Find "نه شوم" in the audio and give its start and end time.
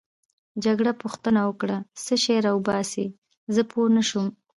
3.95-4.27